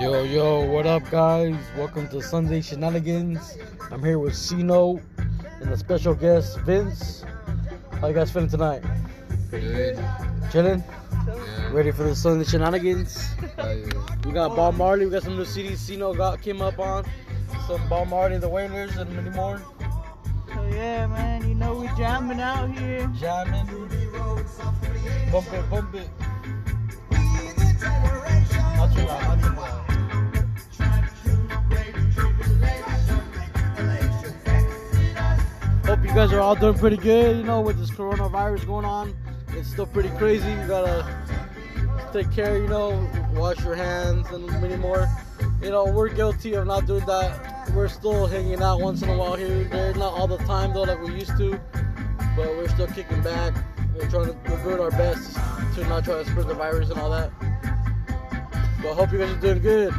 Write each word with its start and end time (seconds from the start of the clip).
Yo, 0.00 0.24
yo, 0.24 0.64
what 0.64 0.86
up, 0.86 1.08
guys? 1.08 1.56
Welcome 1.76 2.08
to 2.08 2.20
Sunday 2.20 2.60
Shenanigans. 2.60 3.56
I'm 3.92 4.02
here 4.02 4.18
with 4.18 4.34
Cino 4.34 5.00
and 5.60 5.70
a 5.70 5.76
special 5.76 6.14
guest, 6.14 6.58
Vince. 6.60 7.24
How 8.00 8.08
you 8.08 8.14
guys 8.14 8.30
feeling 8.30 8.48
tonight? 8.48 8.82
Good. 9.50 9.98
Chilling? 10.50 10.82
Yeah. 11.26 11.72
Ready 11.72 11.92
for 11.92 12.02
the 12.02 12.16
Sunday 12.16 12.44
Shenanigans? 12.44 13.24
Oh, 13.56 13.70
yeah. 13.70 14.16
We 14.26 14.32
got 14.32 14.56
Bob 14.56 14.74
Marley. 14.74 15.04
We 15.06 15.12
got 15.12 15.22
some 15.22 15.36
new 15.36 15.44
CDs 15.44 15.78
Cino 15.78 16.12
got 16.12 16.42
came 16.42 16.60
up 16.60 16.78
on. 16.80 17.04
Some 17.68 17.88
Bob 17.88 18.08
Marley, 18.08 18.38
the 18.38 18.48
Wailers, 18.48 18.96
and 18.96 19.14
many 19.14 19.30
more. 19.30 19.62
So 20.52 20.64
yeah, 20.72 21.06
man, 21.06 21.48
you 21.48 21.54
know 21.54 21.74
we 21.74 21.86
jamming 21.96 22.40
out 22.40 22.70
here. 22.76 23.10
Jamming. 23.18 23.66
Bump 25.30 25.52
it, 25.52 25.70
bump 25.70 25.94
it. 25.94 26.08
You 36.14 36.20
guys 36.20 36.32
are 36.32 36.38
all 36.38 36.54
doing 36.54 36.78
pretty 36.78 36.96
good. 36.96 37.38
You 37.38 37.42
know, 37.42 37.60
with 37.60 37.76
this 37.76 37.90
coronavirus 37.90 38.66
going 38.66 38.84
on, 38.84 39.16
it's 39.48 39.68
still 39.68 39.86
pretty 39.86 40.10
crazy. 40.10 40.48
You 40.48 40.64
gotta 40.68 41.04
take 42.12 42.30
care. 42.30 42.56
You 42.56 42.68
know, 42.68 43.10
wash 43.34 43.58
your 43.64 43.74
hands 43.74 44.30
and 44.30 44.46
many 44.60 44.76
more. 44.76 45.08
You 45.60 45.70
know, 45.70 45.86
we're 45.86 46.10
guilty 46.10 46.54
of 46.54 46.68
not 46.68 46.86
doing 46.86 47.04
that. 47.06 47.68
We're 47.74 47.88
still 47.88 48.28
hanging 48.28 48.62
out 48.62 48.80
once 48.80 49.02
in 49.02 49.08
a 49.08 49.16
while 49.16 49.34
here 49.34 49.62
and 49.62 49.72
there, 49.72 49.92
not 49.94 50.12
all 50.12 50.28
the 50.28 50.36
time 50.38 50.72
though, 50.72 50.84
like 50.84 51.02
we 51.02 51.14
used 51.14 51.36
to. 51.36 51.60
But 52.36 52.46
we're 52.46 52.68
still 52.68 52.86
kicking 52.86 53.20
back. 53.20 53.52
We're 53.96 54.08
trying 54.08 54.26
to 54.26 54.36
we're 54.48 54.62
doing 54.62 54.80
our 54.80 54.92
best 54.92 55.34
to 55.74 55.84
not 55.88 56.04
try 56.04 56.22
to 56.22 56.30
spread 56.30 56.46
the 56.46 56.54
virus 56.54 56.90
and 56.90 57.00
all 57.00 57.10
that. 57.10 57.32
But 58.80 58.92
I 58.92 58.94
hope 58.94 59.10
you 59.10 59.18
guys 59.18 59.32
are 59.32 59.40
doing 59.40 59.60
good. 59.60 59.92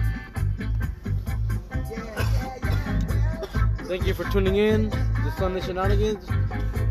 Thank 3.89 4.07
you 4.07 4.13
for 4.13 4.23
tuning 4.31 4.55
in 4.55 5.04
to 5.25 5.31
Sunday 5.37 5.59
Shenanigans. 5.61 6.27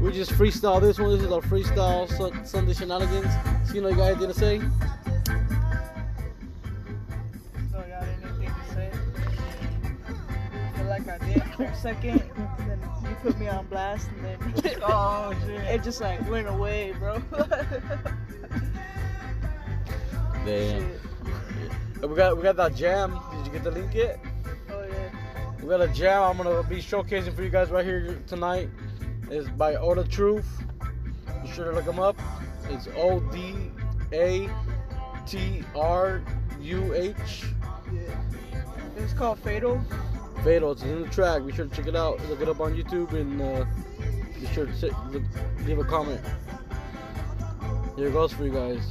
We 0.01 0.11
just 0.13 0.33
freestyle 0.33 0.81
this 0.81 0.99
one. 0.99 1.11
This 1.11 1.23
is 1.23 1.31
our 1.33 1.41
freestyle 1.41 2.09
Sun- 2.09 2.45
Sunday 2.45 2.73
Shenanigans. 2.75 3.33
So, 3.69 3.75
you 3.75 3.81
know, 3.81 3.89
you 3.89 3.97
got 3.97 4.11
anything 4.11 4.27
to 4.29 4.35
say? 4.35 4.59
So 7.71 7.79
I 7.79 7.89
got 7.89 8.03
anything 8.03 8.49
to 8.51 8.75
say? 8.75 8.91
I 10.09 10.77
feel 10.77 10.87
like 10.87 11.09
I 11.09 11.19
did 11.19 11.43
for 11.55 11.63
a 11.65 11.77
second, 11.77 12.23
then 12.67 12.81
you 13.05 13.15
put 13.23 13.39
me 13.39 13.47
on 13.47 13.67
blast, 13.67 14.09
and 14.17 14.25
then 14.25 14.39
Oh, 14.83 15.33
shit. 15.47 15.61
it 15.61 15.83
just 15.85 16.01
like 16.01 16.29
went 16.29 16.49
away, 16.49 16.93
bro. 16.99 17.23
Damn. 20.45 20.81
Shit. 20.81 21.01
We 22.03 22.15
got 22.17 22.37
we 22.37 22.43
got 22.43 22.57
that 22.57 22.75
jam. 22.75 23.19
Did 23.37 23.47
you 23.47 23.53
get 23.53 23.63
the 23.65 23.71
link 23.71 23.95
yet? 23.95 24.19
We 25.65 25.71
got 25.71 25.81
a 25.81 25.89
jam 25.89 26.23
I'm 26.25 26.37
gonna 26.37 26.63
be 26.63 26.77
showcasing 26.77 27.35
for 27.35 27.43
you 27.43 27.49
guys 27.49 27.71
right 27.71 27.87
here 27.87 28.21
tonight. 28.27 28.69
It's 29.31 29.49
by 29.49 29.77
Odatruh. 29.77 30.45
Be 31.43 31.51
sure 31.53 31.65
to 31.65 31.73
look 31.73 31.87
him 31.87 31.99
up. 31.99 32.21
It's 32.69 32.87
O 32.95 33.21
D 33.21 33.55
A 34.13 34.51
T 35.27 35.65
R 35.75 36.23
U 36.61 36.93
H. 36.93 37.47
It's 38.99 39.15
called 39.15 39.39
Fatal. 39.39 39.81
Fatal. 40.45 40.73
It's 40.73 40.83
in 40.83 41.01
the 41.01 41.09
track. 41.09 41.47
Be 41.47 41.53
sure 41.55 41.65
to 41.65 41.75
check 41.75 41.87
it 41.87 41.97
out. 41.97 42.21
Look 42.29 42.43
it 42.43 42.49
up 42.51 42.61
on 42.61 42.75
YouTube 42.75 43.15
and 43.15 43.41
uh, 43.41 43.65
be 44.39 44.47
sure 44.49 44.67
to 44.67 44.77
sit, 44.77 44.93
look, 45.13 45.23
leave 45.65 45.79
a 45.79 45.85
comment. 45.85 46.21
Here 47.97 48.09
it 48.09 48.13
goes 48.13 48.35
for 48.35 48.45
you 48.45 48.53
guys. 48.53 48.83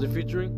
What's 0.00 0.12
it 0.12 0.22
featuring? 0.22 0.50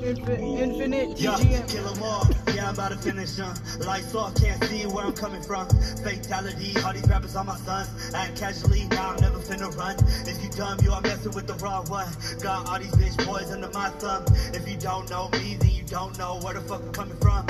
Infin- 0.00 0.58
Infinite 0.58 1.20
Yeah, 1.20 1.36
GM. 1.36 1.68
kill 1.68 1.86
'em 1.86 2.02
all. 2.02 2.26
Yeah, 2.54 2.68
I'm 2.68 2.72
about 2.74 2.92
to 2.92 2.96
finish 2.96 3.32
them. 3.32 3.52
Lights 3.80 4.14
off, 4.14 4.34
can't 4.36 4.64
see 4.64 4.86
where 4.86 5.04
I'm 5.04 5.12
coming 5.12 5.42
from. 5.42 5.68
Fatality, 6.02 6.74
all 6.82 6.94
these 6.94 7.06
rappers 7.06 7.36
are 7.36 7.44
my 7.44 7.58
sons. 7.58 7.90
Act 8.14 8.38
casually, 8.40 8.86
now 8.88 9.10
I'm 9.10 9.20
never 9.20 9.38
finna 9.38 9.68
run. 9.76 9.96
If 10.26 10.42
you 10.42 10.48
dumb, 10.48 10.78
you 10.82 10.92
are 10.92 11.02
messing 11.02 11.32
with 11.32 11.46
the 11.46 11.52
wrong 11.62 11.84
one. 11.90 12.08
Got 12.40 12.70
all 12.70 12.78
these 12.78 12.92
bitch 12.92 13.22
boys 13.26 13.50
under 13.50 13.68
my 13.68 13.90
thumb. 14.00 14.24
If 14.54 14.66
you 14.66 14.78
don't 14.78 15.10
know 15.10 15.28
me, 15.34 15.56
then 15.60 15.68
you 15.68 15.82
don't 15.84 16.16
know 16.16 16.36
where 16.40 16.54
the 16.54 16.62
fuck 16.62 16.80
I'm 16.80 16.92
coming 16.92 17.18
from. 17.18 17.44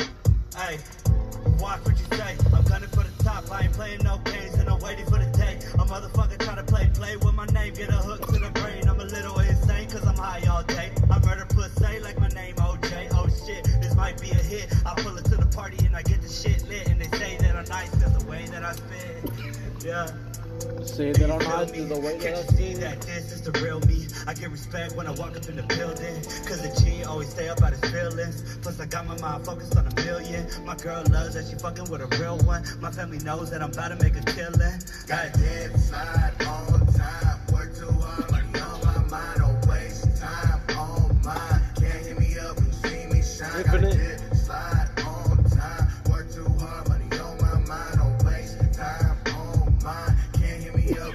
Hey. 0.57 0.81
Watch 1.61 1.79
what 1.85 1.97
you 1.97 2.17
say. 2.19 2.35
I'm 2.53 2.65
gunning 2.65 2.89
for 2.89 3.05
the 3.05 3.23
top. 3.23 3.49
I 3.53 3.63
ain't 3.63 3.73
playing 3.73 4.01
no 4.03 4.19
might 14.03 14.21
be 14.21 14.31
a 14.31 14.35
hit. 14.35 14.67
I 14.85 14.95
pull 15.01 15.17
it 15.17 15.25
to 15.27 15.37
the 15.37 15.47
party 15.47 15.79
and 15.87 15.95
I 15.95 16.03
get 16.03 16.21
the 16.23 16.29
shit 16.29 16.67
lit. 16.69 16.89
And 16.89 17.01
they 17.01 17.11
say 17.17 17.37
that 17.37 17.55
I'm 17.55 17.65
nice 17.67 17.91
cause 17.91 18.19
the 18.19 18.27
way 18.29 18.47
that 18.47 18.65
I 18.65 18.73
spit. 18.73 19.31
Yeah. 19.85 20.11
Saying 20.83 21.15
that 21.15 21.31
I'm 21.31 21.39
not 21.39 21.71
Feel 21.71 21.87
the 21.87 22.01
way 22.01 22.19
that 22.19 22.35
Can't 22.35 22.37
I 22.37 22.41
you 22.41 22.59
see 22.59 22.75
that 22.81 23.01
this 23.03 23.31
is 23.31 23.43
the 23.43 23.53
real 23.63 23.79
me? 23.87 24.09
I 24.27 24.35
get 24.35 24.51
respect 24.51 24.97
when 24.97 25.07
I 25.07 25.13
walk 25.13 25.37
up 25.37 25.49
in 25.49 25.55
the 25.55 25.63
building. 25.63 26.17
Cause 26.49 26.61
the 26.67 26.73
G 26.83 27.05
always 27.05 27.29
stay 27.29 27.49
up 27.49 27.63
out 27.63 27.75
his 27.75 27.85
feelings. 27.93 28.59
Plus, 28.61 28.81
I 28.81 28.87
got 28.87 29.07
my 29.07 29.17
mind 29.21 29.47
focused 29.47 29.77
on 29.77 29.87
a 29.87 29.95
million. 30.03 30.49
My 30.65 30.75
girl 30.75 31.05
loves 31.11 31.35
that 31.35 31.47
she 31.47 31.55
fucking 31.55 31.89
with 31.89 32.03
a 32.03 32.11
real 32.19 32.39
one. 32.39 32.65
My 32.81 32.91
family 32.91 33.21
knows 33.21 33.51
that 33.53 33.63
I'm 33.63 33.71
about 33.71 33.97
to 33.97 34.03
make 34.03 34.17
a 34.17 34.25
killing. 34.35 34.79
Got 35.07 35.27
a 35.27 35.39
dead 35.39 35.79
side 35.79 36.35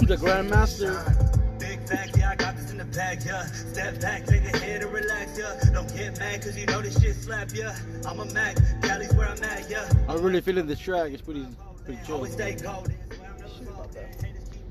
The 0.08 0.16
Grandmaster. 0.16 0.96
Facts, 1.88 2.18
yeah, 2.18 2.32
I 2.32 2.36
got 2.36 2.58
this 2.58 2.72
in 2.72 2.78
the 2.78 2.86
bag, 2.86 3.22
yeah. 3.26 3.46
Step 3.46 4.02
back, 4.02 4.26
take 4.26 4.44
a 4.44 4.58
hit 4.58 4.82
and 4.82 4.92
relax, 4.92 5.38
yeah. 5.38 5.70
Don't 5.72 5.88
get 5.96 6.18
mad, 6.18 6.42
cause 6.42 6.58
you 6.58 6.66
know 6.66 6.82
this 6.82 7.00
shit 7.00 7.16
slap, 7.16 7.52
yeah. 7.54 7.76
I'm 8.06 8.20
a 8.20 8.26
Mac, 8.34 8.58
Cali's 8.82 9.14
where 9.14 9.28
I'm 9.28 9.42
at, 9.44 9.70
yeah. 9.70 9.88
I'm 10.10 10.22
really 10.22 10.42
feeling 10.42 10.66
this 10.66 10.80
track. 10.80 11.12
It's 11.12 11.22
pretty 11.22 11.46
pretty 11.86 12.00
chill. 12.06 12.26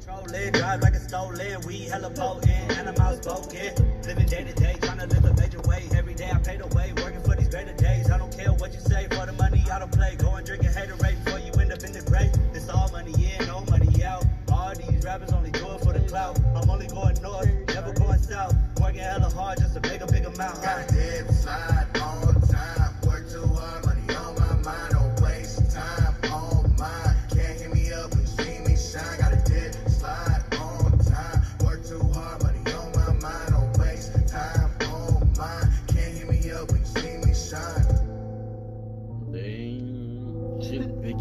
Controlling, 0.06 0.52
drive 0.52 0.82
like 0.82 0.94
a 0.94 1.00
stolen, 1.00 1.60
we 1.66 1.80
hella 1.80 2.10
potent, 2.10 2.78
and 2.78 2.88
I'm 2.88 2.96
outspoken. 3.00 3.74
Living 4.04 4.26
day 4.26 4.44
to 4.44 4.52
day, 4.52 4.76
trying 4.80 4.98
to 4.98 5.06
live 5.06 5.24
a 5.24 5.34
major 5.34 5.60
way. 5.62 5.88
Every 5.96 6.14
day 6.14 6.30
I 6.32 6.38
pay 6.38 6.56
the 6.56 6.66
way, 6.76 6.92
working 7.02 7.22
for 7.22 7.34
these 7.34 7.48
greater 7.48 7.72
days. 7.72 8.08
I 8.10 8.18
don't 8.18 8.30
care 8.30 8.52
what 8.52 8.72
you 8.72 8.78
say, 8.78 9.08
for 9.10 9.26
the 9.26 9.32
money 9.32 9.64
I 9.70 9.80
don't 9.80 9.90
play. 9.90 10.14
Go 10.16 10.34
and 10.34 10.46
drink 10.46 10.62
a 10.62 10.68
haterade 10.68 11.24
before 11.24 11.40
you 11.40 11.50
end 11.60 11.72
up 11.72 11.82
in 11.82 11.90
the 11.92 12.02
grave. 12.02 12.30
It's 12.54 12.68
all 12.68 12.88
money 12.92 13.14
in, 13.18 13.46
no 13.48 13.62
money 13.68 14.04
out. 14.04 14.24
All 14.52 14.72
these 14.76 15.04
rappers 15.04 15.32
only 15.32 15.50
do 15.50 15.72
it 15.72 15.80
for 15.80 15.92
the 15.92 16.06
clout. 16.08 16.38
I'm 16.54 16.70
only 16.70 16.86
going 16.86 17.20
north, 17.20 17.50
never 17.74 17.92
going 17.92 18.20
south. 18.20 18.54
Working 18.80 19.00
hella 19.00 19.30
hard 19.30 19.58
just 19.58 19.74
to 19.74 19.80
make 19.88 20.02
a 20.02 20.06
big 20.06 20.24
amount. 20.24 20.62
Got 20.62 20.86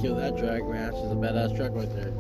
Killed 0.02 0.20
that 0.20 0.36
drag, 0.38 0.68
man. 0.68 0.94
It's 0.94 1.12
a 1.12 1.16
badass 1.16 1.56
track 1.56 1.72
right 1.74 1.90
there. 1.96 2.14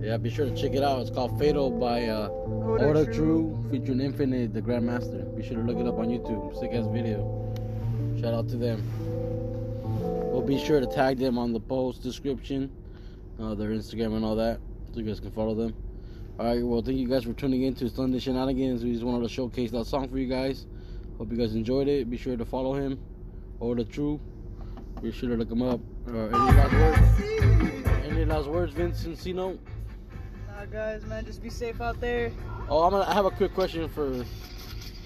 Yeah, 0.00 0.16
be 0.16 0.30
sure 0.30 0.46
to 0.46 0.56
check 0.56 0.72
it 0.74 0.82
out. 0.82 1.00
It's 1.00 1.10
called 1.10 1.38
Fatal 1.38 1.70
by 1.70 2.06
uh, 2.06 2.28
Odatruh. 2.28 3.70
Featuring 3.70 4.00
Infinite, 4.00 4.52
the 4.52 4.62
Grandmaster. 4.62 5.36
Be 5.36 5.46
sure 5.46 5.56
to 5.56 5.62
look 5.62 5.78
it 5.78 5.86
up 5.86 5.98
on 5.98 6.06
YouTube. 6.06 6.58
Sick 6.58 6.72
ass 6.72 6.86
video. 6.92 7.54
Shout 8.20 8.34
out 8.34 8.48
to 8.48 8.56
them. 8.56 8.82
We'll 10.32 10.42
be 10.42 10.58
sure 10.58 10.80
to 10.80 10.86
tag 10.86 11.18
them 11.18 11.38
on 11.38 11.52
the 11.52 11.60
post 11.60 12.02
description, 12.02 12.70
uh, 13.38 13.54
their 13.54 13.70
Instagram 13.70 14.16
and 14.16 14.24
all 14.24 14.36
that, 14.36 14.60
so 14.92 15.00
you 15.00 15.06
guys 15.06 15.20
can 15.20 15.30
follow 15.30 15.54
them. 15.54 15.74
All 16.38 16.46
right, 16.46 16.64
well, 16.64 16.82
thank 16.82 16.98
you 16.98 17.08
guys 17.08 17.24
for 17.24 17.32
tuning 17.34 17.62
in 17.62 17.74
to 17.74 17.88
Sunday 17.88 18.18
Shenanigans. 18.18 18.82
We 18.82 18.92
just 18.92 19.04
wanted 19.04 19.22
to 19.22 19.28
showcase 19.28 19.70
that 19.72 19.86
song 19.86 20.08
for 20.08 20.18
you 20.18 20.28
guys. 20.28 20.66
Hope 21.18 21.30
you 21.30 21.36
guys 21.36 21.54
enjoyed 21.54 21.88
it. 21.88 22.08
Be 22.08 22.16
sure 22.16 22.36
to 22.36 22.44
follow 22.44 22.74
him, 22.74 22.98
Odatruh. 23.60 24.18
Be 25.02 25.10
sure 25.10 25.30
to 25.30 25.36
look 25.36 25.50
him 25.50 25.62
up. 25.62 25.80
Uh, 26.08 26.12
any 26.12 26.30
last 26.32 26.72
words? 26.72 28.04
Any 28.06 28.24
last 28.24 28.46
words, 28.48 28.72
Vince 28.72 29.04
Encino? 29.04 29.58
Nah, 30.48 30.64
guys, 30.66 31.04
man, 31.06 31.24
just 31.24 31.42
be 31.42 31.50
safe 31.50 31.80
out 31.80 32.00
there. 32.00 32.30
Oh, 32.68 32.82
I'm 32.84 32.92
gonna 32.92 33.04
I 33.08 33.14
have 33.14 33.24
a 33.26 33.30
quick 33.30 33.52
question 33.52 33.88
for 33.88 34.24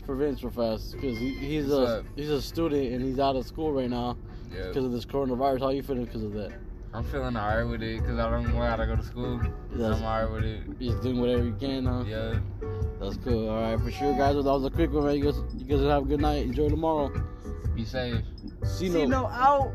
for 0.05 0.15
Vince 0.15 0.43
real 0.43 0.53
fast 0.53 0.93
because 0.93 1.17
he, 1.19 1.31
he's 1.35 1.67
What's 1.69 1.91
a 1.91 1.99
up? 1.99 2.05
he's 2.15 2.29
a 2.29 2.43
student 2.43 2.93
and 2.93 3.03
he's 3.03 3.19
out 3.19 3.37
of 3.37 3.47
school 3.47 3.73
right 3.73 3.89
now 3.91 4.17
Yeah. 4.55 4.69
because 4.69 4.85
of 4.85 4.93
this 4.93 5.07
coronavirus. 5.07 5.61
How 5.61 5.71
you 5.71 5.83
feeling 5.83 6.05
because 6.05 6.23
of 6.23 6.33
that? 6.35 6.53
I'm 6.93 7.03
feeling 7.05 7.37
alright 7.37 7.67
with 7.67 7.83
it 7.83 8.01
because 8.01 8.19
I 8.19 8.31
don't 8.31 8.53
gotta 8.53 8.87
go 8.87 8.97
to 8.97 9.03
school. 9.03 9.39
That's- 9.73 9.99
I'm 9.99 10.05
alright 10.05 10.31
with 10.31 10.45
it. 10.45 10.63
You're 10.79 10.93
just 10.93 11.03
doing 11.03 11.21
whatever 11.21 11.45
you 11.45 11.57
can, 11.59 11.87
huh? 11.87 12.05
Yeah. 12.07 12.39
That's 13.01 13.17
cool. 13.19 13.49
All 13.49 13.61
right, 13.63 13.81
for 13.81 13.91
sure, 13.91 14.15
guys. 14.17 14.35
That 14.37 14.45
was 14.45 14.65
a 14.65 14.71
quick 14.71 14.93
one, 14.93 15.05
man. 15.07 15.17
You 15.17 15.25
guys, 15.25 15.41
you 15.57 15.65
guys 15.67 15.81
have 15.81 16.03
a 16.03 16.07
good 16.07 16.21
night. 16.21 16.47
Enjoy 16.47 16.69
tomorrow. 16.69 17.11
Be 17.75 17.85
safe. 17.85 18.23
See 18.65 18.89
See 18.89 19.05
no. 19.07 19.23
no 19.23 19.27
out. 19.27 19.73